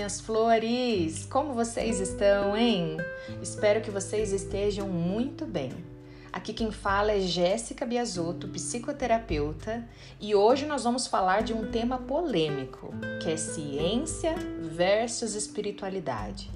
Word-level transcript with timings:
minhas 0.00 0.18
flores! 0.18 1.26
Como 1.26 1.52
vocês 1.52 2.00
estão, 2.00 2.56
hein? 2.56 2.96
Espero 3.42 3.82
que 3.82 3.90
vocês 3.90 4.32
estejam 4.32 4.88
muito 4.88 5.44
bem. 5.44 5.72
Aqui 6.32 6.54
quem 6.54 6.72
fala 6.72 7.12
é 7.12 7.20
Jéssica 7.20 7.84
Biasotto, 7.84 8.48
psicoterapeuta, 8.48 9.86
e 10.18 10.34
hoje 10.34 10.64
nós 10.64 10.84
vamos 10.84 11.06
falar 11.06 11.42
de 11.42 11.52
um 11.52 11.70
tema 11.70 11.98
polêmico, 11.98 12.94
que 13.22 13.30
é 13.30 13.36
ciência 13.36 14.34
versus 14.58 15.34
espiritualidade. 15.34 16.50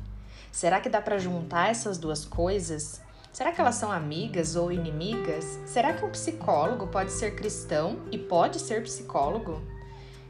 Será 0.51 0.81
que 0.81 0.89
dá 0.89 1.03
para 1.03 1.19
juntar 1.19 1.69
essas 1.69 1.99
duas 1.99 2.25
coisas? 2.25 3.03
Será 3.31 3.53
que 3.53 3.61
elas 3.61 3.75
são 3.75 3.93
amigas 3.93 4.57
ou 4.57 4.73
inimigas? 4.73 5.45
Será 5.67 5.93
que 5.93 6.03
um 6.03 6.11
psicólogo 6.11 6.87
pode 6.87 7.13
ser 7.13 7.35
cristão 7.35 7.99
e 8.11 8.17
pode 8.17 8.59
ser 8.59 8.83
psicólogo? 8.83 9.61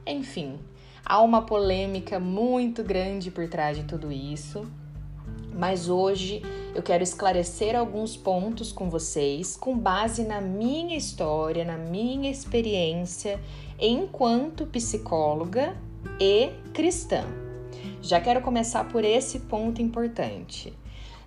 Enfim, 0.04 0.58
há 1.04 1.20
uma 1.20 1.42
polêmica 1.42 2.18
muito 2.18 2.82
grande 2.82 3.30
por 3.30 3.48
trás 3.48 3.76
de 3.76 3.84
tudo 3.84 4.10
isso, 4.10 4.66
mas 5.52 5.88
hoje 5.88 6.42
eu 6.74 6.82
quero 6.82 7.02
esclarecer 7.02 7.76
alguns 7.76 8.16
pontos 8.16 8.72
com 8.72 8.90
vocês 8.90 9.56
com 9.56 9.78
base 9.78 10.24
na 10.24 10.40
minha 10.40 10.96
história, 10.96 11.64
na 11.64 11.76
minha 11.76 12.30
experiência 12.30 13.40
enquanto 13.78 14.66
psicóloga 14.66 15.76
e 16.20 16.50
cristã. 16.72 17.24
Já 18.02 18.20
quero 18.20 18.40
começar 18.40 18.88
por 18.88 19.04
esse 19.04 19.40
ponto 19.40 19.80
importante. 19.80 20.72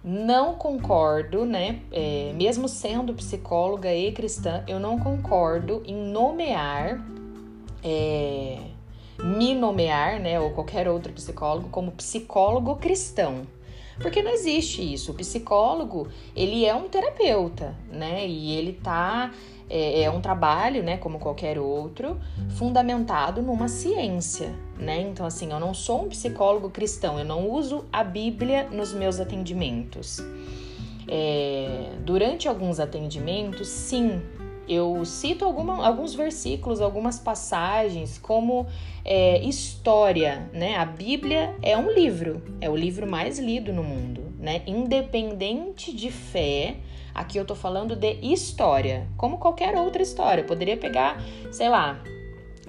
Não 0.03 0.55
concordo, 0.55 1.43
né? 1.45 1.81
É, 1.91 2.31
mesmo 2.35 2.67
sendo 2.67 3.13
psicóloga 3.13 3.93
e 3.93 4.11
cristã, 4.11 4.63
eu 4.67 4.79
não 4.79 4.99
concordo 4.99 5.81
em 5.85 5.95
nomear, 5.95 7.03
é, 7.83 8.59
me 9.19 9.53
nomear, 9.53 10.19
né? 10.19 10.39
Ou 10.39 10.51
qualquer 10.51 10.87
outro 10.87 11.11
psicólogo 11.13 11.69
como 11.69 11.91
psicólogo 11.91 12.75
cristão. 12.75 13.47
Porque 13.99 14.21
não 14.21 14.31
existe 14.31 14.81
isso. 14.93 15.11
O 15.11 15.15
psicólogo, 15.15 16.07
ele 16.35 16.65
é 16.65 16.75
um 16.75 16.87
terapeuta, 16.87 17.75
né? 17.91 18.27
E 18.27 18.55
ele 18.55 18.73
tá 18.73 19.31
é, 19.69 20.03
é, 20.03 20.11
um 20.11 20.21
trabalho, 20.21 20.81
né, 20.81 20.97
como 20.97 21.19
qualquer 21.19 21.59
outro, 21.59 22.17
fundamentado 22.51 23.41
numa 23.41 23.67
ciência, 23.67 24.53
né? 24.77 25.01
Então, 25.01 25.25
assim, 25.25 25.51
eu 25.51 25.59
não 25.59 25.73
sou 25.73 26.05
um 26.05 26.09
psicólogo 26.09 26.69
cristão, 26.69 27.19
eu 27.19 27.25
não 27.25 27.49
uso 27.49 27.85
a 27.91 28.03
Bíblia 28.03 28.69
nos 28.71 28.93
meus 28.93 29.19
atendimentos. 29.19 30.19
É, 31.07 31.91
durante 32.05 32.47
alguns 32.47 32.79
atendimentos, 32.79 33.67
sim, 33.67 34.21
eu 34.67 35.03
cito 35.05 35.45
alguma, 35.45 35.85
alguns 35.85 36.13
versículos, 36.13 36.81
algumas 36.81 37.19
passagens 37.19 38.17
como 38.17 38.67
é, 39.05 39.41
história, 39.43 40.49
né? 40.53 40.75
A 40.75 40.85
Bíblia 40.85 41.55
é 41.61 41.77
um 41.77 41.91
livro, 41.91 42.41
é 42.59 42.69
o 42.69 42.75
livro 42.75 43.09
mais 43.09 43.39
lido 43.39 43.71
no 43.71 43.83
mundo, 43.83 44.33
né? 44.37 44.61
Independente 44.67 45.95
de 45.95 46.11
fé, 46.11 46.77
aqui 47.13 47.37
eu 47.37 47.45
tô 47.45 47.55
falando 47.55 47.95
de 47.95 48.19
história, 48.21 49.07
como 49.17 49.37
qualquer 49.37 49.75
outra 49.75 50.01
história. 50.01 50.41
Eu 50.41 50.45
poderia 50.45 50.77
pegar, 50.77 51.21
sei 51.51 51.69
lá, 51.69 51.99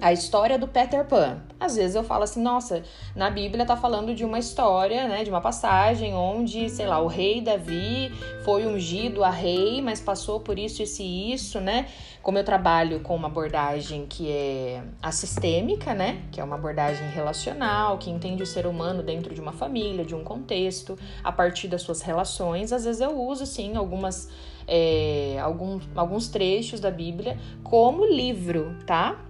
a 0.01 0.13
história 0.13 0.57
do 0.57 0.67
Peter 0.67 1.05
Pan. 1.05 1.41
Às 1.59 1.75
vezes 1.75 1.95
eu 1.95 2.03
falo 2.03 2.23
assim, 2.23 2.41
nossa, 2.41 2.83
na 3.15 3.29
Bíblia 3.29 3.65
tá 3.65 3.75
falando 3.75 4.15
de 4.15 4.23
uma 4.23 4.39
história, 4.39 5.07
né, 5.07 5.23
de 5.23 5.29
uma 5.29 5.41
passagem 5.41 6.13
onde, 6.13 6.69
sei 6.69 6.87
lá, 6.87 6.99
o 6.99 7.07
rei 7.07 7.41
Davi 7.41 8.11
foi 8.45 8.65
ungido 8.65 9.23
a 9.23 9.29
rei, 9.29 9.81
mas 9.81 9.99
passou 9.99 10.39
por 10.39 10.57
isso, 10.57 10.81
isso 10.81 11.01
e 11.01 11.33
isso, 11.33 11.59
né? 11.59 11.87
Como 12.21 12.37
eu 12.37 12.43
trabalho 12.43 13.01
com 13.01 13.15
uma 13.15 13.27
abordagem 13.27 14.05
que 14.05 14.29
é 14.29 14.81
a 15.01 15.11
sistêmica, 15.11 15.93
né, 15.93 16.23
que 16.31 16.39
é 16.39 16.43
uma 16.43 16.55
abordagem 16.55 17.09
relacional, 17.09 17.97
que 17.97 18.09
entende 18.09 18.41
o 18.41 18.45
ser 18.45 18.65
humano 18.65 19.03
dentro 19.03 19.33
de 19.33 19.41
uma 19.41 19.51
família, 19.51 20.05
de 20.05 20.15
um 20.15 20.23
contexto, 20.23 20.97
a 21.23 21.31
partir 21.31 21.67
das 21.67 21.81
suas 21.81 22.01
relações, 22.01 22.71
às 22.71 22.85
vezes 22.85 23.01
eu 23.01 23.19
uso, 23.19 23.45
sim, 23.45 23.75
algumas, 23.75 24.29
é, 24.67 25.37
algum, 25.41 25.79
alguns 25.95 26.29
trechos 26.29 26.79
da 26.79 26.91
Bíblia 26.91 27.37
como 27.63 28.05
livro, 28.05 28.75
tá? 28.85 29.25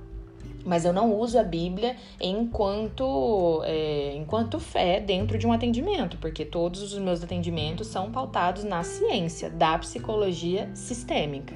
Mas 0.66 0.86
eu 0.86 0.94
não 0.94 1.16
uso 1.16 1.38
a 1.40 1.44
Bíblia 1.44 1.96
enquanto, 2.20 3.62
é, 3.66 4.14
enquanto 4.16 4.59
fé 4.59 5.00
dentro 5.00 5.38
de 5.38 5.47
um 5.47 5.52
atendimento, 5.52 6.18
porque 6.18 6.46
todos 6.46 6.94
os 6.94 7.00
meus 7.00 7.24
atendimentos 7.24 7.88
são 7.88 8.12
pautados 8.12 8.64
na 8.64 8.84
ciência 8.84 9.50
da 9.50 9.78
psicologia 9.78 10.69
sistêmica. 10.74 11.56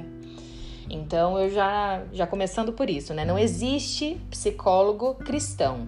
Então 0.89 1.37
eu 1.37 1.49
já, 1.49 2.03
já 2.11 2.27
começando 2.27 2.73
por 2.73 2.89
isso, 2.89 3.13
né? 3.13 3.25
Não 3.25 3.37
existe 3.37 4.19
psicólogo 4.29 5.15
cristão, 5.15 5.87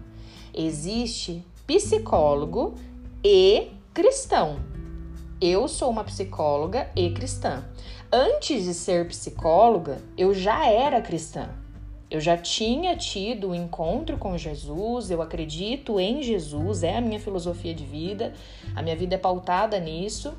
existe 0.53 1.45
psicólogo 1.67 2.75
e 3.23 3.67
cristão. 3.93 4.59
Eu 5.41 5.67
sou 5.67 5.89
uma 5.89 6.03
psicóloga 6.03 6.89
e 6.95 7.11
cristã. 7.11 7.65
Antes 8.11 8.63
de 8.63 8.73
ser 8.73 9.07
psicóloga, 9.07 10.01
eu 10.17 10.33
já 10.33 10.69
era 10.69 11.01
cristã. 11.01 11.49
Eu 12.15 12.21
já 12.21 12.37
tinha 12.37 12.95
tido 12.95 13.47
o 13.47 13.51
um 13.51 13.55
encontro 13.55 14.17
com 14.17 14.37
Jesus, 14.37 15.11
eu 15.11 15.21
acredito 15.21 15.99
em 15.99 16.23
Jesus, 16.23 16.81
é 16.81 16.95
a 16.95 17.01
minha 17.01 17.19
filosofia 17.19 17.73
de 17.73 17.83
vida, 17.83 18.33
a 18.73 18.81
minha 18.81 18.95
vida 18.95 19.15
é 19.15 19.17
pautada 19.17 19.77
nisso. 19.81 20.33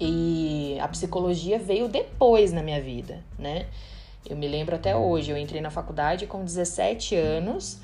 E 0.00 0.76
a 0.80 0.88
psicologia 0.88 1.56
veio 1.56 1.86
depois 1.86 2.52
na 2.52 2.64
minha 2.64 2.80
vida, 2.80 3.22
né? 3.38 3.66
Eu 4.28 4.36
me 4.36 4.46
lembro 4.46 4.74
até 4.74 4.96
hoje, 4.96 5.30
eu 5.30 5.36
entrei 5.36 5.60
na 5.60 5.70
faculdade 5.70 6.26
com 6.26 6.44
17 6.44 7.14
anos 7.16 7.80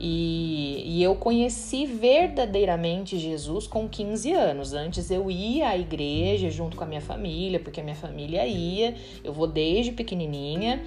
e, 0.00 0.82
e, 0.84 1.02
eu 1.02 1.14
conheci 1.14 1.86
verdadeiramente 1.86 3.18
Jesus 3.18 3.66
com 3.66 3.88
15 3.88 4.32
anos. 4.32 4.72
Antes 4.72 5.10
eu 5.10 5.30
ia 5.30 5.68
à 5.68 5.78
igreja 5.78 6.50
junto 6.50 6.76
com 6.76 6.82
a 6.82 6.86
minha 6.86 7.00
família, 7.00 7.60
porque 7.60 7.80
a 7.80 7.84
minha 7.84 7.96
família 7.96 8.44
ia. 8.46 8.94
Eu 9.22 9.32
vou 9.32 9.46
desde 9.46 9.92
pequenininha, 9.92 10.82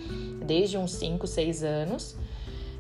desde 0.46 0.78
uns 0.78 0.92
5, 0.94 1.26
6 1.28 1.64
anos. 1.64 2.18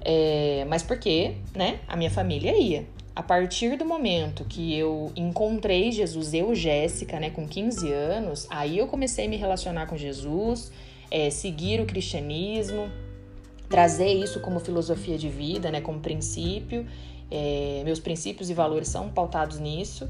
É, 0.01 0.65
mas 0.67 0.83
porque, 0.83 1.35
né, 1.55 1.79
a 1.87 1.95
minha 1.95 2.11
família 2.11 2.55
ia. 2.57 2.85
A 3.15 3.23
partir 3.23 3.77
do 3.77 3.85
momento 3.85 4.43
que 4.43 4.77
eu 4.77 5.09
encontrei 5.15 5.89
Jesus, 5.89 6.33
eu, 6.33 6.53
Jéssica, 6.53 7.17
né, 7.17 7.29
com 7.29 7.47
15 7.47 7.89
anos, 7.93 8.45
aí 8.49 8.77
eu 8.77 8.87
comecei 8.87 9.25
a 9.25 9.29
me 9.29 9.37
relacionar 9.37 9.87
com 9.87 9.95
Jesus, 9.95 10.69
é, 11.09 11.29
seguir 11.29 11.79
o 11.81 11.85
cristianismo, 11.85 12.89
trazer 13.69 14.13
isso 14.13 14.39
como 14.39 14.59
filosofia 14.59 15.17
de 15.17 15.29
vida, 15.29 15.71
né, 15.71 15.81
como 15.81 15.99
princípio. 15.99 16.85
É, 17.29 17.81
meus 17.83 17.99
princípios 17.99 18.49
e 18.49 18.53
valores 18.53 18.87
são 18.87 19.09
pautados 19.09 19.59
nisso. 19.59 20.09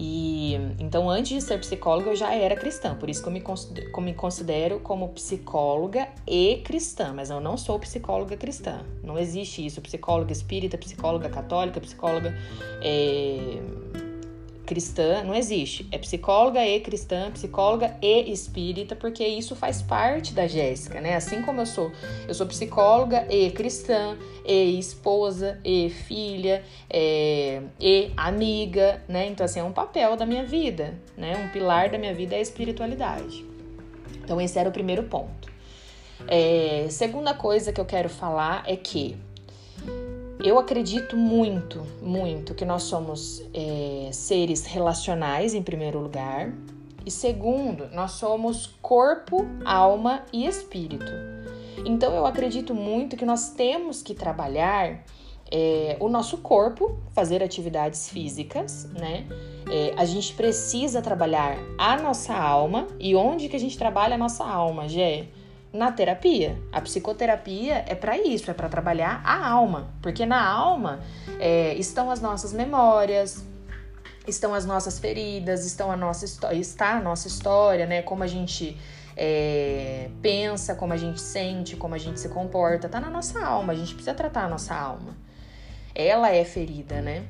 E 0.00 0.54
então, 0.78 1.10
antes 1.10 1.32
de 1.32 1.40
ser 1.40 1.58
psicóloga, 1.58 2.10
eu 2.10 2.16
já 2.16 2.32
era 2.32 2.54
cristã, 2.54 2.94
por 2.94 3.10
isso 3.10 3.20
que 3.20 3.28
eu 3.28 3.32
me 3.32 3.40
considero, 3.40 4.00
me 4.00 4.14
considero 4.14 4.78
como 4.78 5.08
psicóloga 5.08 6.06
e 6.24 6.58
cristã, 6.64 7.12
mas 7.12 7.30
eu 7.30 7.40
não 7.40 7.56
sou 7.56 7.80
psicóloga 7.80 8.36
cristã. 8.36 8.84
Não 9.02 9.18
existe 9.18 9.66
isso. 9.66 9.80
Psicóloga 9.80 10.30
espírita, 10.30 10.78
psicóloga 10.78 11.28
católica, 11.28 11.80
psicóloga. 11.80 12.32
É 12.80 13.60
cristã, 14.68 15.24
não 15.24 15.34
existe. 15.34 15.88
É 15.90 15.96
psicóloga 15.96 16.62
e 16.62 16.78
cristã, 16.80 17.30
psicóloga 17.30 17.96
e 18.02 18.30
espírita, 18.30 18.94
porque 18.94 19.26
isso 19.26 19.56
faz 19.56 19.80
parte 19.80 20.34
da 20.34 20.46
Jéssica, 20.46 21.00
né? 21.00 21.16
Assim 21.16 21.40
como 21.40 21.62
eu 21.62 21.66
sou, 21.66 21.90
eu 22.28 22.34
sou 22.34 22.46
psicóloga 22.46 23.26
e 23.30 23.50
cristã, 23.50 24.18
e 24.44 24.78
esposa, 24.78 25.58
e 25.64 25.88
filha, 25.88 26.62
é, 26.90 27.62
e 27.80 28.12
amiga, 28.14 29.02
né? 29.08 29.26
Então, 29.28 29.46
assim, 29.46 29.60
é 29.60 29.64
um 29.64 29.72
papel 29.72 30.16
da 30.16 30.26
minha 30.26 30.44
vida, 30.44 30.94
né? 31.16 31.34
Um 31.38 31.48
pilar 31.48 31.88
da 31.88 31.96
minha 31.96 32.12
vida 32.12 32.34
é 32.34 32.38
a 32.38 32.42
espiritualidade. 32.42 33.46
Então, 34.22 34.38
esse 34.38 34.58
era 34.58 34.68
o 34.68 34.72
primeiro 34.72 35.04
ponto. 35.04 35.48
É, 36.26 36.88
segunda 36.90 37.32
coisa 37.32 37.72
que 37.72 37.80
eu 37.80 37.86
quero 37.86 38.10
falar 38.10 38.64
é 38.66 38.76
que 38.76 39.16
eu 40.42 40.58
acredito 40.58 41.16
muito, 41.16 41.84
muito 42.00 42.54
que 42.54 42.64
nós 42.64 42.84
somos 42.84 43.42
é, 43.52 44.10
seres 44.12 44.64
relacionais, 44.66 45.54
em 45.54 45.62
primeiro 45.62 45.98
lugar, 45.98 46.52
e 47.04 47.10
segundo, 47.10 47.88
nós 47.92 48.12
somos 48.12 48.66
corpo, 48.82 49.46
alma 49.64 50.24
e 50.32 50.46
espírito. 50.46 51.10
Então, 51.84 52.12
eu 52.14 52.26
acredito 52.26 52.74
muito 52.74 53.16
que 53.16 53.24
nós 53.24 53.50
temos 53.50 54.02
que 54.02 54.14
trabalhar 54.14 55.04
é, 55.50 55.96
o 56.00 56.08
nosso 56.08 56.38
corpo, 56.38 56.98
fazer 57.12 57.42
atividades 57.42 58.08
físicas, 58.08 58.90
né? 58.92 59.26
É, 59.70 59.94
a 59.96 60.04
gente 60.04 60.34
precisa 60.34 61.00
trabalhar 61.00 61.56
a 61.78 61.96
nossa 61.96 62.34
alma. 62.34 62.86
E 63.00 63.14
onde 63.16 63.48
que 63.48 63.56
a 63.56 63.60
gente 63.60 63.78
trabalha 63.78 64.14
a 64.14 64.18
nossa 64.18 64.44
alma, 64.44 64.88
Gé? 64.88 65.28
Na 65.78 65.92
terapia. 65.92 66.58
A 66.72 66.80
psicoterapia 66.80 67.84
é 67.86 67.94
para 67.94 68.18
isso, 68.18 68.50
é 68.50 68.54
para 68.54 68.68
trabalhar 68.68 69.22
a 69.24 69.48
alma, 69.48 69.88
porque 70.02 70.26
na 70.26 70.44
alma 70.44 71.00
é, 71.38 71.74
estão 71.74 72.10
as 72.10 72.20
nossas 72.20 72.52
memórias, 72.52 73.44
estão 74.26 74.52
as 74.52 74.66
nossas 74.66 74.98
feridas, 74.98 75.64
estão 75.64 75.90
a 75.90 75.96
nossa 75.96 76.24
está 76.52 76.96
a 76.96 77.00
nossa 77.00 77.28
história, 77.28 77.86
né? 77.86 78.02
Como 78.02 78.24
a 78.24 78.26
gente 78.26 78.76
é, 79.16 80.10
pensa, 80.20 80.74
como 80.74 80.92
a 80.92 80.96
gente 80.96 81.20
sente, 81.20 81.76
como 81.76 81.94
a 81.94 81.98
gente 81.98 82.18
se 82.18 82.28
comporta, 82.28 82.88
tá 82.88 83.00
na 83.00 83.08
nossa 83.08 83.40
alma. 83.40 83.72
A 83.72 83.76
gente 83.76 83.94
precisa 83.94 84.14
tratar 84.14 84.44
a 84.44 84.48
nossa 84.48 84.74
alma. 84.74 85.16
Ela 85.94 86.30
é 86.30 86.44
ferida, 86.44 87.00
né? 87.00 87.24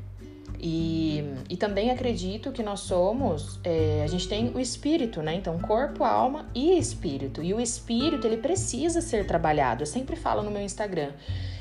E, 0.61 1.25
e 1.49 1.57
também 1.57 1.91
acredito 1.91 2.51
que 2.51 2.63
nós 2.63 2.81
somos, 2.81 3.61
é, 3.63 4.03
a 4.03 4.09
gente 4.09 4.29
tem 4.29 4.51
o 4.53 4.59
espírito, 4.59 5.23
né? 5.23 5.35
Então, 5.35 5.59
corpo, 5.61 6.03
alma 6.03 6.47
e 6.55 6.77
espírito. 6.77 7.43
E 7.43 7.55
o 7.55 7.61
espírito, 7.61 8.27
ele 8.27 8.39
precisa 8.39 9.01
ser 9.01 9.27
trabalhado. 9.27 9.83
Eu 9.83 9.87
sempre 9.87 10.17
falo 10.17 10.43
no 10.43 10.51
meu 10.51 10.63
Instagram 10.63 11.13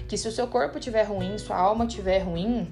que 0.07 0.17
se 0.17 0.27
o 0.27 0.31
seu 0.31 0.47
corpo 0.47 0.79
estiver 0.79 1.03
ruim, 1.03 1.38
sua 1.38 1.57
alma 1.57 1.85
estiver 1.85 2.19
ruim, 2.19 2.71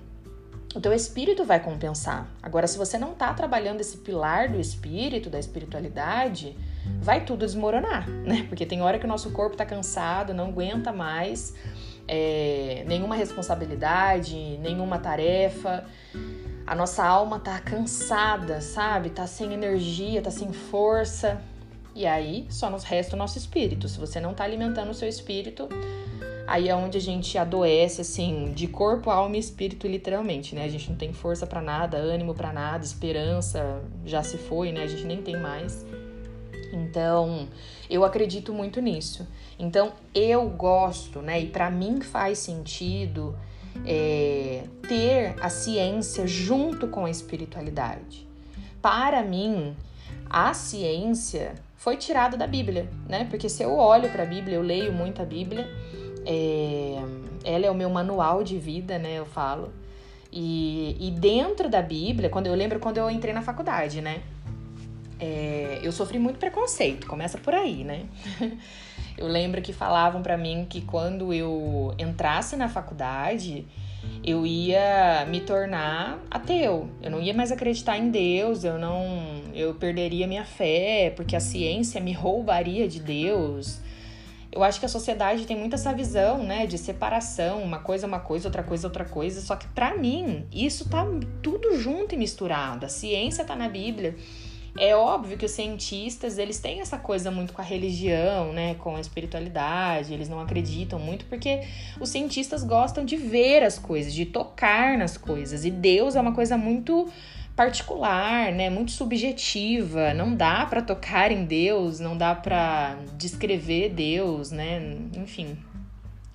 o 0.74 0.80
teu 0.80 0.94
espírito 0.94 1.44
vai 1.44 1.60
compensar. 1.60 2.28
Agora, 2.42 2.66
se 2.66 2.78
você 2.78 2.98
não 2.98 3.12
está 3.12 3.33
trabalhando 3.33 3.81
esse 3.81 3.98
pilar 3.98 4.50
do 4.50 4.60
espírito, 4.60 5.30
da 5.30 5.39
espiritualidade, 5.39 6.57
vai 7.01 7.24
tudo 7.24 7.45
desmoronar, 7.45 8.10
né? 8.10 8.45
Porque 8.50 8.66
tem 8.66 8.81
hora 8.81 8.98
que 8.98 9.06
o 9.06 9.07
nosso 9.07 9.31
corpo 9.31 9.54
está 9.54 9.66
cansado, 9.66 10.33
não 10.33 10.48
aguenta 10.48 10.92
mais 10.92 11.54
é, 12.07 12.84
nenhuma 12.88 13.16
responsabilidade, 13.16 14.36
nenhuma 14.62 15.00
tarefa. 15.00 15.86
A 16.66 16.74
nossa 16.75 17.06
alma 17.06 17.40
tá 17.40 17.60
cansada, 17.60 18.62
sabe? 18.62 19.10
Tá 19.10 19.28
sem 19.28 19.54
energia, 19.54 20.22
tá 20.22 20.31
sem 20.31 20.52
força. 20.52 21.42
E 21.94 22.06
aí 22.06 22.46
só 22.50 22.69
nos 22.69 22.84
resta 22.84 23.16
o 23.16 23.19
nosso 23.19 23.38
espírito. 23.38 23.88
Se 23.88 24.00
você 24.00 24.19
não 24.19 24.34
tá 24.34 24.44
alimentando 24.44 24.90
o 24.90 24.94
seu 24.94 25.07
espírito, 25.07 25.69
aí 26.48 26.68
é 26.68 26.75
onde 26.75 26.98
a 26.98 27.02
gente 27.02 27.38
adoece, 27.38 28.02
assim, 28.02 28.52
de 28.54 28.68
corpo, 28.68 29.10
alma 29.10 29.38
e 29.38 29.40
espírito, 29.40 29.88
literalmente, 29.88 30.56
né? 30.56 30.66
A 30.66 30.68
gente 30.68 30.90
não 30.90 30.98
tem 30.98 31.13
força 31.13 31.48
para 31.48 31.62
nada, 31.62 31.98
ânimo 31.98 32.34
para 32.34 32.52
nada, 32.52 32.84
esperança 32.84 33.81
já 34.06 34.22
se 34.24 34.38
foi, 34.38 34.72
né? 34.72 34.84
A 34.84 34.88
gente 34.88 35.06
nem 35.06 35.22
tem 35.22 35.38
mais. 35.38 35.86
Então, 36.74 37.48
eu 37.90 38.04
acredito 38.04 38.54
muito 38.54 38.82
nisso. 38.82 39.28
Então, 39.58 39.94
eu 40.14 40.48
gosto, 40.50 41.22
né? 41.22 41.40
E 41.42 41.48
para 41.48 41.70
mim 41.70 42.02
faz 42.02 42.40
sentido 42.40 43.36
é, 43.86 44.64
ter 44.88 45.36
a 45.42 45.50
ciência 45.50 46.28
junto 46.28 46.88
com 46.88 47.06
a 47.06 47.10
espiritualidade. 47.10 48.28
Para 48.82 49.24
mim, 49.24 49.76
a 50.30 50.54
ciência 50.54 51.56
foi 51.76 51.98
tirada 51.98 52.36
da 52.38 52.48
Bíblia, 52.48 52.90
né? 53.08 53.28
Porque 53.30 53.50
se 53.50 53.64
eu 53.64 53.76
olho 53.76 54.10
para 54.10 54.24
a 54.24 54.26
Bíblia, 54.26 54.56
eu 54.56 54.62
leio 54.62 54.92
muito 54.92 55.22
a 55.22 55.26
Bíblia, 55.26 55.68
é, 56.26 56.98
ela 57.44 57.66
é 57.66 57.72
o 57.72 57.76
meu 57.76 57.90
manual 57.90 58.44
de 58.44 58.58
vida, 58.58 58.98
né? 58.98 59.20
Eu 59.20 59.26
falo. 59.26 59.72
E, 60.31 60.98
e 61.00 61.12
dentro 61.12 61.70
da 61.70 61.81
Bíblia, 61.81 62.30
quando 62.30 62.48
eu 62.48 62.56
lembro 62.56 62.80
quando 62.80 62.98
eu 62.98 63.10
entrei 63.10 63.34
na 63.34 63.42
faculdade, 63.42 64.02
né? 64.02 64.22
É, 65.20 65.80
eu 65.82 65.92
sofri 65.92 66.20
muito 66.20 66.38
preconceito, 66.38 67.08
começa 67.08 67.38
por 67.38 67.54
aí, 67.54 67.84
né? 67.84 68.06
Eu 69.18 69.28
lembro 69.28 69.62
que 69.62 69.72
falavam 69.72 70.22
para 70.22 70.38
mim 70.38 70.68
que 70.70 70.82
quando 70.82 71.34
eu 71.34 71.96
entrasse 71.98 72.58
na 72.58 72.68
faculdade, 72.68 73.66
eu 74.24 74.46
ia 74.46 75.26
me 75.30 75.40
tornar 75.40 76.20
ateu. 76.30 76.90
Eu 77.02 77.12
não 77.12 77.22
ia 77.22 77.34
mais 77.34 77.50
acreditar 77.52 77.98
em 77.98 78.10
Deus, 78.10 78.66
eu 78.66 78.78
não, 78.78 79.42
eu 79.54 79.74
perderia 79.76 80.28
minha 80.28 80.44
fé, 80.44 81.14
porque 81.16 81.34
a 81.34 81.40
ciência 81.40 82.02
me 82.02 82.12
roubaria 82.12 82.88
de 82.88 83.00
Deus. 83.00 83.80
Eu 84.52 84.64
acho 84.64 84.80
que 84.80 84.86
a 84.86 84.90
sociedade 84.90 85.46
tem 85.46 85.58
muito 85.58 85.76
essa 85.76 85.94
visão, 85.94 86.44
né, 86.44 86.66
de 86.66 86.78
separação, 86.78 87.62
uma 87.62 87.80
coisa 87.80 88.06
é 88.06 88.08
uma 88.08 88.22
coisa, 88.22 88.48
outra 88.48 88.64
coisa 88.64 88.86
é 88.86 88.88
outra 88.88 89.06
coisa, 89.06 89.42
só 89.42 89.56
que 89.56 89.68
para 89.68 89.98
mim, 89.98 90.46
isso 90.52 90.90
tá 90.90 91.06
tudo 91.42 91.78
junto 91.78 92.16
e 92.16 92.18
misturado. 92.18 92.86
A 92.86 92.90
ciência 92.90 93.44
tá 93.44 93.56
na 93.56 93.68
Bíblia. 93.68 94.16
É 94.77 94.94
óbvio 94.94 95.38
que 95.38 95.45
os 95.45 95.51
cientistas, 95.51 96.38
eles 96.38 96.60
têm 96.60 96.81
essa 96.81 96.98
coisa 96.98 97.31
muito 97.31 97.54
com 97.54 97.62
a 97.62 97.63
religião, 97.63 98.51
né, 98.51 98.75
com 98.75 98.98
a 98.98 99.00
espiritualidade, 99.00 100.13
eles 100.13 100.27
não 100.27 100.39
acreditam 100.39 101.00
muito 101.00 101.24
porque 101.25 101.62
os 101.98 102.10
cientistas 102.10 102.62
gostam 102.62 103.06
de 103.06 103.16
ver 103.16 103.63
as 103.63 103.80
coisas, 103.80 104.13
de 104.13 104.25
tocar 104.25 104.98
nas 104.98 105.18
coisas, 105.18 105.63
e 105.63 105.72
Deus 105.72 106.16
é 106.18 106.19
uma 106.19 106.33
coisa 106.33 106.57
muito 106.57 107.07
particular, 107.56 108.51
né, 108.51 108.69
muito 108.69 108.92
subjetiva, 108.92 110.13
não 110.13 110.36
dá 110.36 110.66
para 110.66 110.81
tocar 110.81 111.31
em 111.31 111.45
Deus, 111.45 112.01
não 112.01 112.18
dá 112.18 112.36
para 112.36 112.98
descrever 113.18 113.89
Deus, 113.89 114.51
né? 114.51 114.98
Enfim. 115.16 115.57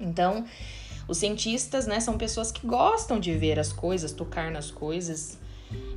Então, 0.00 0.46
os 1.06 1.18
cientistas, 1.18 1.86
né, 1.86 2.00
são 2.00 2.16
pessoas 2.16 2.50
que 2.50 2.66
gostam 2.66 3.20
de 3.20 3.34
ver 3.34 3.58
as 3.58 3.70
coisas, 3.70 4.12
tocar 4.12 4.50
nas 4.50 4.70
coisas, 4.70 5.38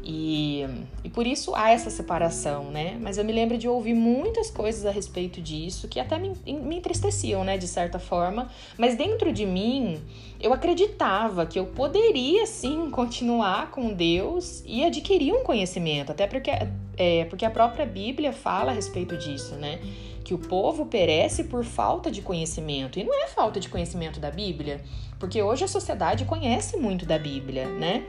e, 0.05 0.65
e 1.01 1.09
por 1.09 1.25
isso 1.25 1.55
há 1.55 1.71
essa 1.71 1.89
separação, 1.89 2.69
né? 2.69 2.97
Mas 2.99 3.17
eu 3.17 3.23
me 3.23 3.31
lembro 3.31 3.57
de 3.57 3.69
ouvir 3.69 3.93
muitas 3.93 4.51
coisas 4.51 4.85
a 4.85 4.91
respeito 4.91 5.41
disso 5.41 5.87
que 5.87 5.97
até 5.97 6.19
me, 6.19 6.33
me 6.45 6.75
entristeciam, 6.75 7.43
né, 7.45 7.57
de 7.57 7.67
certa 7.67 7.99
forma. 7.99 8.49
Mas 8.77 8.97
dentro 8.97 9.31
de 9.31 9.45
mim, 9.45 10.01
eu 10.41 10.51
acreditava 10.51 11.45
que 11.45 11.57
eu 11.57 11.67
poderia 11.67 12.45
sim 12.45 12.89
continuar 12.91 13.71
com 13.71 13.93
Deus 13.93 14.61
e 14.65 14.83
adquirir 14.83 15.33
um 15.33 15.43
conhecimento, 15.43 16.11
até 16.11 16.27
porque, 16.27 16.51
é, 16.97 17.23
porque 17.25 17.45
a 17.45 17.49
própria 17.49 17.85
Bíblia 17.85 18.33
fala 18.33 18.71
a 18.71 18.75
respeito 18.75 19.15
disso, 19.17 19.55
né? 19.55 19.79
Que 20.21 20.33
o 20.33 20.37
povo 20.37 20.85
perece 20.85 21.45
por 21.45 21.63
falta 21.63 22.11
de 22.11 22.21
conhecimento. 22.21 22.99
E 22.99 23.05
não 23.05 23.13
é 23.23 23.27
falta 23.27 23.57
de 23.57 23.69
conhecimento 23.69 24.19
da 24.19 24.31
Bíblia, 24.31 24.81
porque 25.17 25.41
hoje 25.41 25.63
a 25.63 25.67
sociedade 25.67 26.25
conhece 26.25 26.75
muito 26.75 27.05
da 27.05 27.17
Bíblia, 27.17 27.67
né? 27.69 28.03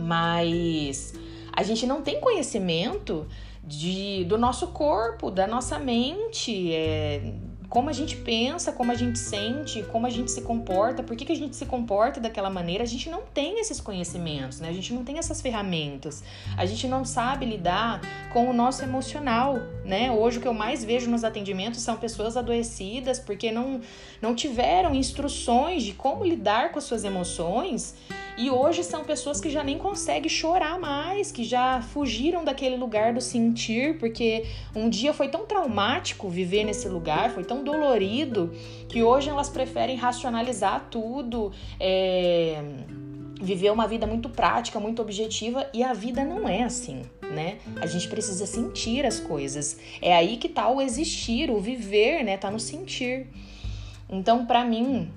Mas 0.00 1.14
a 1.52 1.62
gente 1.62 1.86
não 1.86 2.02
tem 2.02 2.20
conhecimento 2.20 3.26
de, 3.62 4.24
do 4.24 4.36
nosso 4.36 4.68
corpo, 4.68 5.30
da 5.30 5.46
nossa 5.46 5.78
mente, 5.78 6.72
é, 6.72 7.32
como 7.74 7.90
a 7.90 7.92
gente 7.92 8.16
pensa, 8.16 8.72
como 8.72 8.92
a 8.92 8.94
gente 8.94 9.18
sente, 9.18 9.82
como 9.84 10.06
a 10.06 10.10
gente 10.10 10.30
se 10.30 10.42
comporta, 10.42 11.02
por 11.02 11.16
que, 11.16 11.24
que 11.24 11.32
a 11.32 11.36
gente 11.36 11.56
se 11.56 11.66
comporta 11.66 12.20
daquela 12.20 12.48
maneira, 12.48 12.84
a 12.84 12.86
gente 12.86 13.10
não 13.10 13.22
tem 13.22 13.58
esses 13.58 13.80
conhecimentos, 13.80 14.60
né? 14.60 14.68
A 14.68 14.72
gente 14.72 14.92
não 14.92 15.02
tem 15.02 15.18
essas 15.18 15.42
ferramentas, 15.42 16.22
a 16.56 16.66
gente 16.66 16.86
não 16.86 17.04
sabe 17.04 17.46
lidar 17.46 18.00
com 18.32 18.48
o 18.48 18.52
nosso 18.52 18.84
emocional, 18.84 19.56
né? 19.84 20.10
Hoje 20.10 20.38
o 20.38 20.40
que 20.40 20.46
eu 20.46 20.54
mais 20.54 20.84
vejo 20.84 21.10
nos 21.10 21.24
atendimentos 21.24 21.80
são 21.80 21.96
pessoas 21.96 22.36
adoecidas 22.36 23.18
porque 23.18 23.50
não, 23.50 23.80
não 24.22 24.36
tiveram 24.36 24.94
instruções 24.94 25.82
de 25.82 25.94
como 25.94 26.24
lidar 26.24 26.70
com 26.70 26.78
as 26.78 26.84
suas 26.84 27.02
emoções 27.02 27.96
e 28.36 28.50
hoje 28.50 28.82
são 28.82 29.04
pessoas 29.04 29.40
que 29.40 29.48
já 29.48 29.62
nem 29.62 29.78
conseguem 29.78 30.28
chorar 30.28 30.78
mais, 30.78 31.30
que 31.30 31.44
já 31.44 31.80
fugiram 31.80 32.44
daquele 32.44 32.76
lugar 32.76 33.12
do 33.12 33.20
sentir, 33.20 33.96
porque 33.98 34.44
um 34.74 34.88
dia 34.88 35.14
foi 35.14 35.28
tão 35.28 35.46
traumático 35.46 36.28
viver 36.28 36.64
nesse 36.64 36.88
lugar, 36.88 37.30
foi 37.30 37.44
tão 37.44 37.62
dolorido, 37.62 38.52
que 38.88 39.02
hoje 39.02 39.30
elas 39.30 39.48
preferem 39.48 39.96
racionalizar 39.96 40.88
tudo, 40.90 41.52
é, 41.78 42.60
viver 43.40 43.70
uma 43.70 43.86
vida 43.86 44.06
muito 44.06 44.28
prática, 44.28 44.80
muito 44.80 45.00
objetiva, 45.00 45.68
e 45.72 45.84
a 45.84 45.92
vida 45.92 46.24
não 46.24 46.48
é 46.48 46.64
assim, 46.64 47.02
né? 47.30 47.58
A 47.80 47.86
gente 47.86 48.08
precisa 48.08 48.46
sentir 48.46 49.06
as 49.06 49.20
coisas. 49.20 49.78
É 50.02 50.14
aí 50.14 50.38
que 50.38 50.48
tá 50.48 50.68
o 50.68 50.80
existir, 50.80 51.50
o 51.50 51.60
viver, 51.60 52.24
né? 52.24 52.36
Tá 52.36 52.50
no 52.50 52.58
sentir. 52.58 53.28
Então, 54.08 54.44
para 54.44 54.64
mim, 54.64 55.10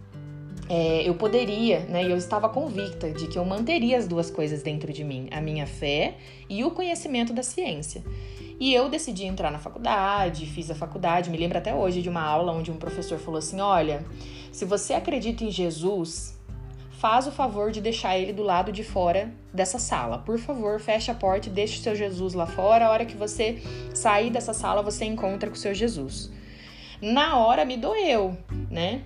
é, 0.69 1.07
eu 1.07 1.15
poderia, 1.15 1.79
né, 1.81 2.03
e 2.03 2.11
eu 2.11 2.17
estava 2.17 2.49
convicta 2.49 3.11
de 3.11 3.27
que 3.27 3.37
eu 3.37 3.45
manteria 3.45 3.97
as 3.97 4.07
duas 4.07 4.29
coisas 4.29 4.61
dentro 4.61 4.91
de 4.91 5.03
mim, 5.03 5.27
a 5.31 5.39
minha 5.39 5.65
fé 5.65 6.15
e 6.49 6.63
o 6.63 6.71
conhecimento 6.71 7.33
da 7.33 7.43
ciência. 7.43 8.03
E 8.59 8.73
eu 8.73 8.89
decidi 8.89 9.25
entrar 9.25 9.51
na 9.51 9.59
faculdade, 9.59 10.45
fiz 10.47 10.69
a 10.71 10.75
faculdade, 10.75 11.29
me 11.29 11.37
lembro 11.37 11.57
até 11.57 11.73
hoje 11.73 12.01
de 12.01 12.09
uma 12.09 12.21
aula 12.21 12.51
onde 12.51 12.71
um 12.71 12.77
professor 12.77 13.19
falou 13.19 13.37
assim: 13.37 13.61
"Olha, 13.61 14.03
se 14.51 14.65
você 14.65 14.93
acredita 14.93 15.43
em 15.43 15.51
Jesus, 15.51 16.37
faz 16.89 17.27
o 17.27 17.31
favor 17.31 17.71
de 17.71 17.79
deixar 17.79 18.17
ele 18.17 18.33
do 18.33 18.41
lado 18.41 18.71
de 18.71 18.83
fora 18.83 19.31
dessa 19.53 19.77
sala. 19.77 20.17
Por 20.17 20.39
favor, 20.39 20.79
feche 20.79 21.11
a 21.11 21.13
porta 21.13 21.47
e 21.47 21.51
deixe 21.51 21.79
o 21.79 21.83
seu 21.83 21.95
Jesus 21.95 22.33
lá 22.33 22.47
fora. 22.47 22.87
A 22.87 22.89
hora 22.89 23.05
que 23.05 23.15
você 23.15 23.61
sair 23.93 24.31
dessa 24.31 24.53
sala, 24.53 24.81
você 24.81 25.05
encontra 25.05 25.49
com 25.49 25.55
o 25.55 25.59
seu 25.59 25.73
Jesus." 25.73 26.31
Na 26.99 27.37
hora 27.37 27.63
me 27.63 27.77
doeu, 27.77 28.35
né? 28.71 29.03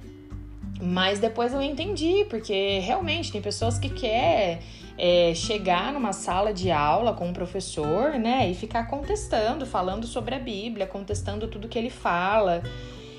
Mas 0.81 1.19
depois 1.19 1.53
eu 1.53 1.61
entendi, 1.61 2.25
porque 2.29 2.79
realmente 2.79 3.31
tem 3.31 3.39
pessoas 3.39 3.77
que 3.77 3.89
querem 3.89 4.59
é, 4.97 5.33
chegar 5.33 5.93
numa 5.93 6.11
sala 6.11 6.53
de 6.53 6.71
aula 6.71 7.13
com 7.13 7.27
um 7.27 7.33
professor, 7.33 8.13
né, 8.13 8.49
e 8.49 8.55
ficar 8.55 8.87
contestando, 8.87 9.65
falando 9.65 10.07
sobre 10.07 10.35
a 10.35 10.39
Bíblia, 10.39 10.87
contestando 10.87 11.47
tudo 11.47 11.67
que 11.67 11.77
ele 11.77 11.89
fala. 11.89 12.63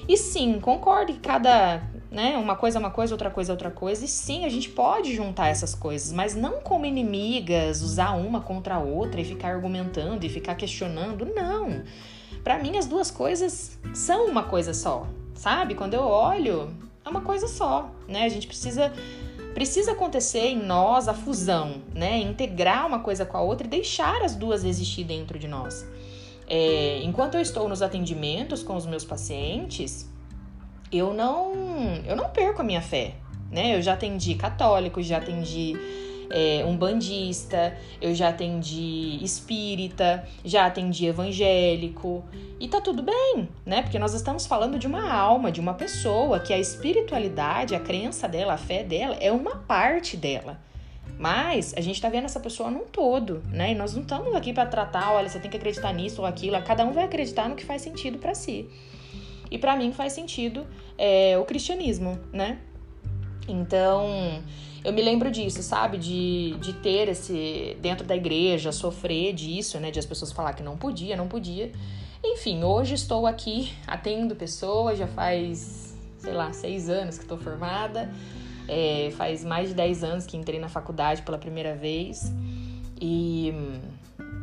E 0.08 0.16
sim, 0.16 0.58
concordo 0.58 1.12
que 1.12 1.20
cada, 1.20 1.82
né, 2.10 2.36
uma 2.36 2.56
coisa 2.56 2.78
é 2.78 2.80
uma 2.80 2.90
coisa, 2.90 3.14
outra 3.14 3.30
coisa 3.30 3.52
é 3.52 3.54
outra 3.54 3.70
coisa, 3.70 4.04
e 4.04 4.08
sim, 4.08 4.44
a 4.44 4.48
gente 4.48 4.68
pode 4.68 5.14
juntar 5.14 5.48
essas 5.48 5.74
coisas, 5.74 6.12
mas 6.12 6.34
não 6.34 6.60
como 6.60 6.84
inimigas, 6.84 7.82
usar 7.82 8.12
uma 8.12 8.40
contra 8.40 8.76
a 8.76 8.80
outra 8.80 9.20
e 9.20 9.24
ficar 9.24 9.54
argumentando 9.54 10.26
e 10.26 10.28
ficar 10.28 10.56
questionando, 10.56 11.24
não. 11.24 11.82
Para 12.42 12.58
mim 12.58 12.76
as 12.76 12.86
duas 12.86 13.10
coisas 13.10 13.78
são 13.94 14.26
uma 14.26 14.42
coisa 14.42 14.74
só, 14.74 15.06
sabe? 15.34 15.76
Quando 15.76 15.94
eu 15.94 16.02
olho, 16.02 16.74
é 17.04 17.08
uma 17.08 17.20
coisa 17.20 17.48
só, 17.48 17.90
né? 18.08 18.24
A 18.24 18.28
gente 18.28 18.46
precisa 18.46 18.92
precisa 19.54 19.92
acontecer 19.92 20.46
em 20.46 20.64
nós 20.64 21.08
a 21.08 21.14
fusão, 21.14 21.82
né? 21.94 22.18
Integrar 22.18 22.86
uma 22.86 23.00
coisa 23.00 23.26
com 23.26 23.36
a 23.36 23.42
outra 23.42 23.66
e 23.66 23.70
deixar 23.70 24.22
as 24.22 24.34
duas 24.34 24.64
existir 24.64 25.04
dentro 25.04 25.38
de 25.38 25.46
nós. 25.46 25.86
É, 26.48 27.00
enquanto 27.02 27.34
eu 27.34 27.40
estou 27.40 27.68
nos 27.68 27.82
atendimentos 27.82 28.62
com 28.62 28.76
os 28.76 28.86
meus 28.86 29.04
pacientes, 29.04 30.08
eu 30.90 31.12
não 31.12 31.52
eu 32.06 32.16
não 32.16 32.30
perco 32.30 32.60
a 32.60 32.64
minha 32.64 32.82
fé, 32.82 33.14
né? 33.50 33.76
Eu 33.76 33.82
já 33.82 33.92
atendi 33.94 34.34
católicos, 34.34 35.06
já 35.06 35.18
atendi 35.18 35.76
é, 36.32 36.64
umbandista, 36.64 37.76
eu 38.00 38.14
já 38.14 38.30
atendi 38.30 39.22
espírita, 39.22 40.26
já 40.44 40.66
atendi 40.66 41.06
evangélico. 41.06 42.24
E 42.58 42.66
tá 42.66 42.80
tudo 42.80 43.02
bem, 43.02 43.48
né? 43.64 43.82
Porque 43.82 43.98
nós 43.98 44.14
estamos 44.14 44.46
falando 44.46 44.78
de 44.78 44.86
uma 44.86 45.12
alma, 45.12 45.52
de 45.52 45.60
uma 45.60 45.74
pessoa 45.74 46.40
que 46.40 46.52
a 46.52 46.58
espiritualidade, 46.58 47.74
a 47.74 47.80
crença 47.80 48.26
dela, 48.26 48.54
a 48.54 48.58
fé 48.58 48.82
dela 48.82 49.16
é 49.20 49.30
uma 49.30 49.56
parte 49.56 50.16
dela. 50.16 50.58
Mas 51.18 51.74
a 51.76 51.80
gente 51.80 52.00
tá 52.00 52.08
vendo 52.08 52.24
essa 52.24 52.40
pessoa 52.40 52.70
num 52.70 52.84
todo, 52.84 53.42
né? 53.48 53.72
E 53.72 53.74
nós 53.74 53.94
não 53.94 54.02
estamos 54.02 54.34
aqui 54.34 54.52
para 54.52 54.66
tratar, 54.66 55.12
olha, 55.12 55.28
você 55.28 55.38
tem 55.38 55.50
que 55.50 55.56
acreditar 55.56 55.92
nisso 55.92 56.22
ou 56.22 56.26
aquilo. 56.26 56.60
Cada 56.62 56.84
um 56.84 56.92
vai 56.92 57.04
acreditar 57.04 57.48
no 57.48 57.54
que 57.54 57.64
faz 57.64 57.82
sentido 57.82 58.18
para 58.18 58.34
si. 58.34 58.68
E 59.50 59.58
para 59.58 59.76
mim 59.76 59.92
faz 59.92 60.14
sentido 60.14 60.66
é, 60.96 61.36
o 61.38 61.44
cristianismo, 61.44 62.18
né? 62.32 62.58
Então, 63.46 64.42
eu 64.84 64.92
me 64.92 65.02
lembro 65.02 65.30
disso, 65.30 65.62
sabe? 65.62 65.98
De, 65.98 66.56
de 66.60 66.72
ter 66.74 67.08
esse. 67.08 67.76
dentro 67.80 68.06
da 68.06 68.16
igreja, 68.16 68.72
sofrer 68.72 69.32
disso, 69.32 69.78
né? 69.78 69.90
De 69.90 69.98
as 69.98 70.06
pessoas 70.06 70.32
falar 70.32 70.52
que 70.54 70.62
não 70.62 70.76
podia, 70.76 71.16
não 71.16 71.28
podia. 71.28 71.70
Enfim, 72.24 72.62
hoje 72.62 72.94
estou 72.94 73.26
aqui 73.26 73.72
atendo 73.86 74.36
pessoas, 74.36 74.98
já 74.98 75.06
faz, 75.06 75.96
sei 76.18 76.32
lá, 76.32 76.52
seis 76.52 76.88
anos 76.88 77.16
que 77.16 77.24
estou 77.24 77.38
formada. 77.38 78.12
É, 78.68 79.12
faz 79.16 79.44
mais 79.44 79.70
de 79.70 79.74
dez 79.74 80.04
anos 80.04 80.24
que 80.24 80.36
entrei 80.36 80.58
na 80.58 80.68
faculdade 80.68 81.22
pela 81.22 81.38
primeira 81.38 81.74
vez. 81.74 82.32
E 83.00 83.52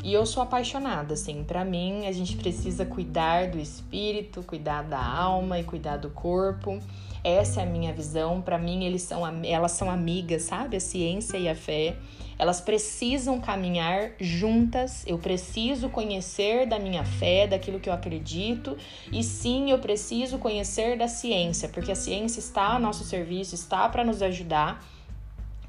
e 0.03 0.13
eu 0.13 0.25
sou 0.25 0.41
apaixonada, 0.41 1.13
assim. 1.13 1.43
Para 1.43 1.65
mim, 1.65 2.07
a 2.07 2.11
gente 2.11 2.37
precisa 2.37 2.85
cuidar 2.85 3.49
do 3.49 3.59
espírito, 3.59 4.41
cuidar 4.43 4.83
da 4.83 5.03
alma 5.03 5.59
e 5.59 5.63
cuidar 5.63 5.97
do 5.97 6.09
corpo. 6.09 6.79
Essa 7.23 7.61
é 7.61 7.63
a 7.63 7.65
minha 7.65 7.93
visão. 7.93 8.41
Para 8.41 8.57
mim, 8.57 8.85
eles 8.85 9.01
são, 9.01 9.23
elas 9.43 9.71
são 9.73 9.89
amigas, 9.89 10.43
sabe? 10.43 10.77
A 10.77 10.79
ciência 10.79 11.37
e 11.37 11.47
a 11.47 11.55
fé. 11.55 11.95
Elas 12.37 12.61
precisam 12.61 13.39
caminhar 13.39 14.11
juntas. 14.19 15.03
Eu 15.05 15.17
preciso 15.17 15.89
conhecer 15.89 16.65
da 16.65 16.79
minha 16.79 17.03
fé, 17.03 17.45
daquilo 17.45 17.79
que 17.79 17.89
eu 17.89 17.93
acredito. 17.93 18.77
E 19.11 19.23
sim, 19.23 19.71
eu 19.71 19.79
preciso 19.79 20.37
conhecer 20.37 20.97
da 20.97 21.07
ciência, 21.07 21.67
porque 21.67 21.91
a 21.91 21.95
ciência 21.95 22.39
está 22.39 22.75
a 22.75 22.79
nosso 22.79 23.03
serviço, 23.03 23.55
está 23.55 23.89
para 23.89 24.03
nos 24.05 24.21
ajudar 24.21 24.81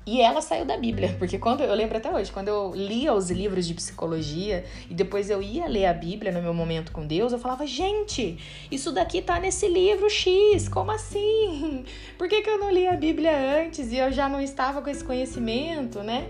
e 0.06 0.20
ela 0.20 0.40
saiu 0.40 0.64
da 0.64 0.76
Bíblia, 0.76 1.14
porque 1.18 1.38
quando 1.38 1.60
eu 1.62 1.74
lembro 1.74 1.98
até 1.98 2.10
hoje, 2.10 2.32
quando 2.32 2.48
eu 2.48 2.72
lia 2.74 3.12
os 3.12 3.30
livros 3.30 3.66
de 3.66 3.74
psicologia 3.74 4.64
e 4.88 4.94
depois 4.94 5.28
eu 5.28 5.42
ia 5.42 5.66
ler 5.66 5.86
a 5.86 5.92
Bíblia 5.92 6.32
no 6.32 6.42
meu 6.42 6.54
momento 6.54 6.90
com 6.90 7.06
Deus, 7.06 7.32
eu 7.32 7.38
falava: 7.38 7.66
"Gente, 7.66 8.38
isso 8.70 8.92
daqui 8.92 9.20
tá 9.20 9.38
nesse 9.38 9.68
livro 9.68 10.08
X, 10.08 10.68
como 10.68 10.90
assim? 10.90 11.84
Por 12.16 12.28
que, 12.28 12.42
que 12.42 12.50
eu 12.50 12.58
não 12.58 12.70
li 12.70 12.86
a 12.86 12.96
Bíblia 12.96 13.30
antes 13.62 13.92
e 13.92 13.98
eu 13.98 14.10
já 14.10 14.28
não 14.28 14.40
estava 14.40 14.80
com 14.80 14.88
esse 14.90 15.04
conhecimento, 15.04 16.02
né?" 16.02 16.28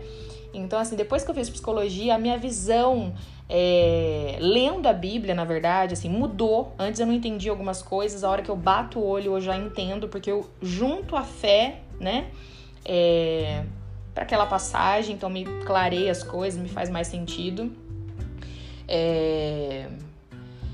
Então, 0.52 0.78
assim, 0.78 0.96
depois 0.96 1.22
que 1.22 1.30
eu 1.30 1.34
fiz 1.34 1.48
psicologia, 1.48 2.16
a 2.16 2.18
minha 2.18 2.36
visão 2.36 3.14
é, 3.48 4.36
lendo 4.40 4.86
a 4.86 4.92
Bíblia, 4.92 5.34
na 5.34 5.44
verdade, 5.44 5.94
assim, 5.94 6.08
mudou. 6.08 6.72
Antes 6.78 7.00
eu 7.00 7.06
não 7.06 7.12
entendia 7.12 7.50
algumas 7.50 7.82
coisas, 7.82 8.24
a 8.24 8.30
hora 8.30 8.42
que 8.42 8.48
eu 8.50 8.56
bato 8.56 8.98
o 8.98 9.06
olho 9.06 9.36
eu 9.36 9.40
já 9.40 9.56
entendo, 9.56 10.08
porque 10.08 10.30
eu 10.30 10.48
junto 10.60 11.16
a 11.16 11.22
fé, 11.22 11.80
né? 12.00 12.30
É, 12.92 13.62
para 14.12 14.24
aquela 14.24 14.46
passagem, 14.46 15.14
então 15.14 15.30
me 15.30 15.44
clareia 15.64 16.10
as 16.10 16.24
coisas, 16.24 16.60
me 16.60 16.68
faz 16.68 16.90
mais 16.90 17.06
sentido. 17.06 17.70
É, 18.88 19.86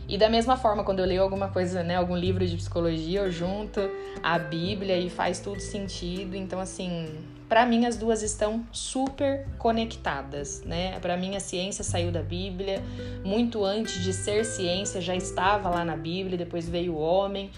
e 0.08 0.16
da 0.16 0.30
mesma 0.30 0.56
forma, 0.56 0.82
quando 0.82 1.00
eu 1.00 1.04
leio 1.04 1.23
alguma 1.23 1.49
coisa, 1.49 1.82
né, 1.82 1.96
algum 1.96 2.16
livro 2.16 2.46
de 2.46 2.56
psicologia, 2.56 3.20
eu 3.20 3.30
junto 3.30 3.80
a 4.23 4.38
Bíblia 4.38 4.96
e 4.96 5.11
faz 5.11 5.40
tudo 5.40 5.61
sentido. 5.61 6.35
Então, 6.35 6.58
assim, 6.58 7.06
para 7.50 7.66
mim 7.66 7.85
as 7.85 7.99
duas 7.99 8.23
estão 8.23 8.64
super 8.73 9.46
conectadas, 9.58 10.62
né? 10.62 10.99
Para 11.00 11.18
mim 11.18 11.37
a 11.37 11.40
ciência 11.40 11.85
saiu 11.85 12.11
da 12.11 12.23
Bíblia, 12.23 12.82
muito 13.23 13.62
antes 13.62 14.02
de 14.02 14.14
ser 14.14 14.46
ciência 14.46 15.02
já 15.02 15.14
estava 15.14 15.68
lá 15.68 15.85
na 15.85 15.96
Bíblia, 15.96 16.38
depois 16.38 16.66
veio 16.66 16.94
o 16.94 16.99
homem 16.99 17.50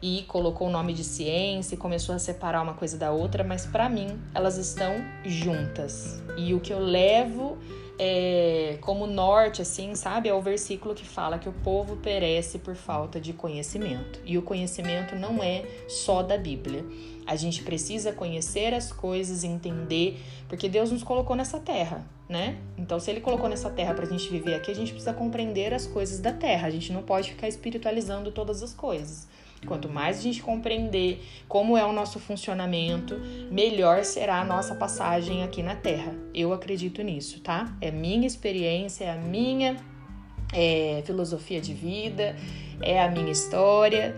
e 0.00 0.24
colocou 0.28 0.68
o 0.68 0.70
nome 0.70 0.92
de 0.92 1.02
ciência 1.02 1.74
e 1.74 1.78
começou 1.78 2.14
a 2.14 2.18
separar 2.18 2.62
uma 2.62 2.74
coisa 2.74 2.96
da 2.96 3.10
outra, 3.10 3.42
mas 3.42 3.66
para 3.66 3.88
mim 3.88 4.18
elas 4.34 4.56
estão 4.56 4.94
juntas. 5.24 6.22
E 6.36 6.54
o 6.54 6.60
que 6.60 6.72
eu 6.72 6.78
levo 6.78 7.58
é, 7.98 8.78
como 8.80 9.06
norte, 9.06 9.60
assim, 9.60 9.94
sabe, 9.96 10.28
é 10.28 10.34
o 10.34 10.40
versículo 10.40 10.94
que 10.94 11.04
fala 11.04 11.38
que 11.38 11.48
o 11.48 11.52
povo 11.52 11.96
perece 11.96 12.58
por 12.60 12.76
falta 12.76 13.20
de 13.20 13.32
conhecimento. 13.32 14.20
E 14.24 14.38
o 14.38 14.42
conhecimento 14.42 15.16
não 15.16 15.42
é 15.42 15.64
só 15.88 16.22
da 16.22 16.38
Bíblia. 16.38 16.84
A 17.26 17.34
gente 17.34 17.62
precisa 17.62 18.12
conhecer 18.12 18.72
as 18.72 18.92
coisas, 18.92 19.42
entender, 19.42 20.22
porque 20.48 20.68
Deus 20.68 20.92
nos 20.92 21.02
colocou 21.02 21.34
nessa 21.34 21.58
terra, 21.58 22.06
né? 22.28 22.58
Então, 22.78 23.00
se 23.00 23.10
Ele 23.10 23.20
colocou 23.20 23.48
nessa 23.48 23.68
terra 23.68 23.92
para 23.92 24.06
a 24.06 24.08
gente 24.08 24.30
viver 24.30 24.54
aqui, 24.54 24.70
a 24.70 24.74
gente 24.74 24.92
precisa 24.92 25.12
compreender 25.12 25.74
as 25.74 25.86
coisas 25.86 26.20
da 26.20 26.32
terra. 26.32 26.68
A 26.68 26.70
gente 26.70 26.92
não 26.92 27.02
pode 27.02 27.30
ficar 27.30 27.48
espiritualizando 27.48 28.30
todas 28.30 28.62
as 28.62 28.72
coisas. 28.72 29.26
Quanto 29.66 29.88
mais 29.88 30.18
a 30.18 30.22
gente 30.22 30.42
compreender 30.42 31.20
como 31.48 31.76
é 31.76 31.84
o 31.84 31.92
nosso 31.92 32.20
funcionamento, 32.20 33.18
melhor 33.50 34.04
será 34.04 34.40
a 34.40 34.44
nossa 34.44 34.74
passagem 34.74 35.42
aqui 35.42 35.62
na 35.62 35.74
Terra. 35.74 36.14
Eu 36.32 36.52
acredito 36.52 37.02
nisso, 37.02 37.40
tá? 37.40 37.76
É 37.80 37.90
minha 37.90 38.26
experiência, 38.26 39.04
é 39.04 39.10
a 39.10 39.16
minha 39.16 39.76
é, 40.52 41.02
filosofia 41.04 41.60
de 41.60 41.74
vida, 41.74 42.36
é 42.80 43.02
a 43.02 43.10
minha 43.10 43.32
história. 43.32 44.14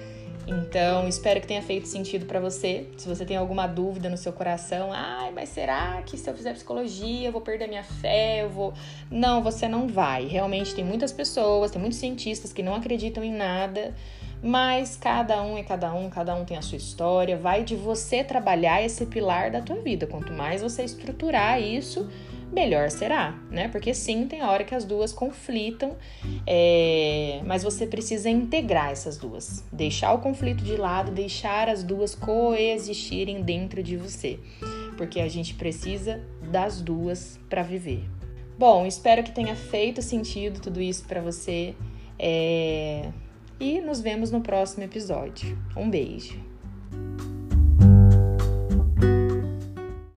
Então, 0.47 1.06
espero 1.09 1.40
que 1.40 1.47
tenha 1.47 1.62
feito 1.62 1.87
sentido 1.87 2.26
para 2.26 2.40
você. 2.40 2.88
Se 2.97 3.09
você 3.09 3.25
tem 3.25 3.37
alguma 3.37 3.66
dúvida 3.66 4.09
no 4.09 4.16
seu 4.16 4.32
coração, 4.32 4.90
ai, 4.92 5.30
mas 5.32 5.49
será 5.50 6.02
que 6.02 6.18
se 6.18 6.28
eu 6.28 6.35
fizer 6.35 6.52
psicologia 6.54 7.28
eu 7.28 7.32
vou 7.32 7.40
perder 7.40 7.68
minha 7.68 7.85
fé? 7.85 8.42
Eu 8.42 8.50
vou. 8.50 8.75
Não, 9.11 9.42
você 9.42 9.68
não 9.68 9.87
vai. 9.87 10.26
Realmente 10.26 10.75
tem 10.75 10.85
muitas 10.85 11.12
pessoas, 11.12 11.70
tem 11.70 11.80
muitos 11.80 11.99
cientistas 11.99 12.52
que 12.52 12.62
não 12.62 12.75
acreditam 12.75 13.23
em 13.23 13.32
nada 13.32 13.94
mas 14.42 14.97
cada 14.97 15.42
um 15.42 15.59
é 15.59 15.62
cada 15.62 15.92
um, 15.92 16.09
cada 16.09 16.35
um 16.35 16.44
tem 16.44 16.56
a 16.56 16.62
sua 16.62 16.78
história. 16.78 17.37
Vai 17.37 17.62
de 17.62 17.76
você 17.76 18.25
trabalhar 18.25 18.82
esse 18.82 19.04
pilar 19.06 19.50
da 19.50 19.61
tua 19.61 19.76
vida. 19.76 20.06
Quanto 20.06 20.32
mais 20.32 20.62
você 20.62 20.82
estruturar 20.82 21.61
isso, 21.61 22.09
melhor 22.50 22.90
será, 22.90 23.38
né? 23.50 23.68
Porque 23.68 23.92
sim, 23.92 24.26
tem 24.26 24.42
hora 24.42 24.64
que 24.64 24.75
as 24.75 24.85
duas 24.85 25.12
conflitam, 25.12 25.97
é... 26.47 27.40
mas 27.44 27.62
você 27.62 27.87
precisa 27.87 28.30
integrar 28.30 28.90
essas 28.90 29.18
duas, 29.18 29.62
deixar 29.70 30.12
o 30.14 30.18
conflito 30.18 30.64
de 30.64 30.76
lado, 30.76 31.11
deixar 31.12 31.68
as 31.68 31.82
duas 31.82 32.14
coexistirem 32.14 33.42
dentro 33.42 33.82
de 33.82 33.97
você, 33.97 34.40
porque 34.97 35.20
a 35.20 35.28
gente 35.28 35.54
precisa 35.54 36.23
das 36.50 36.80
duas 36.80 37.38
para 37.49 37.62
viver. 37.62 38.09
Bom, 38.59 38.85
espero 38.87 39.23
que 39.23 39.32
tenha 39.32 39.54
feito 39.54 40.02
sentido 40.02 40.61
tudo 40.61 40.80
isso 40.80 41.04
para 41.06 41.20
você. 41.20 41.75
É 42.18 43.09
e 43.60 43.80
nos 43.80 44.00
vemos 44.00 44.30
no 44.30 44.40
próximo 44.40 44.82
episódio. 44.82 45.56
Um 45.76 45.88
beijo! 45.88 46.50